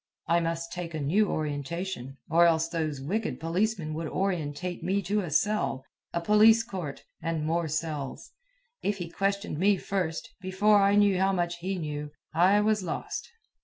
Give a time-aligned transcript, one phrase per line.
[0.25, 5.19] I must take a new orientation, or else those wicked policemen would orientate me to
[5.21, 8.31] a cell, a police court, and more cells.
[8.81, 13.29] If he questioned me first, before I knew how much he knew, I was lost.